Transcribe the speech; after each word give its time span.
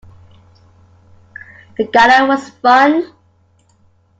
The 1.77 1.83
Gala 1.85 2.25
was 2.25 2.49
fun. 2.49 3.13